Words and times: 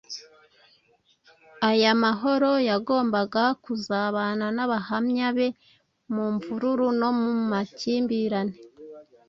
aya 1.69 1.93
mahoro 2.03 2.51
yagombaga 2.69 3.43
kuzabana 3.63 4.45
n’abahamya 4.55 5.27
be 5.37 5.47
mu 6.13 6.25
mvururu 6.35 6.87
no 6.99 7.09
mu 7.19 7.29
makimbirane. 7.51 8.55